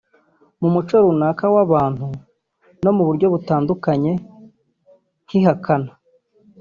[0.59, 2.07] mu muco runaka w’abantu
[2.83, 4.11] no mu buryo butandukanye
[5.25, 5.91] nk’ihakana